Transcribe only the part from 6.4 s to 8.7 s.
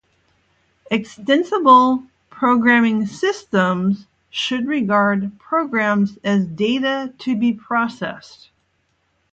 data to be processed.